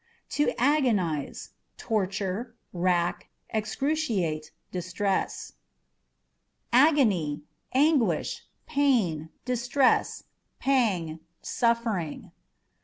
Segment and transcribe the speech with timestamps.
[0.29, 5.53] To Agonize â€" torture, wrack, excruciate, distress.
[6.73, 10.23] Agony â€" anguish, pain, distress,
[10.57, 12.31] pang, suffering.